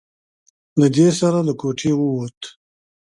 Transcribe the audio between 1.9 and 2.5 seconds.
ووت.